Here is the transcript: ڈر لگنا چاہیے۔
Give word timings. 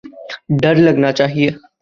ڈر 0.61 0.75
لگنا 0.85 1.09
چاہیے۔ 1.17 1.49